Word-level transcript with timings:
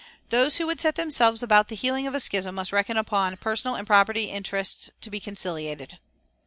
Those 0.29 0.57
who 0.57 0.65
would 0.65 0.81
set 0.81 0.95
themselves 0.95 1.43
about 1.43 1.67
the 1.67 1.75
healing 1.75 2.07
of 2.07 2.15
a 2.15 2.19
schism 2.19 2.55
must 2.55 2.71
reckon 2.71 2.97
upon 2.97 3.37
personal 3.37 3.75
and 3.75 3.85
property 3.85 4.31
interests 4.31 4.89
to 4.99 5.11
be 5.11 5.19
conciliated. 5.19 5.99